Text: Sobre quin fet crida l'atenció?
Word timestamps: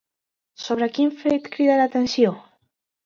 Sobre 0.63 0.87
quin 0.95 1.13
fet 1.19 1.49
crida 1.57 1.77
l'atenció? 1.83 2.33